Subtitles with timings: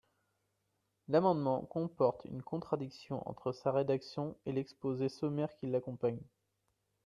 [1.09, 6.17] L’amendement comporte une contradiction entre sa rédaction et l’exposé sommaire qui l’accompagne.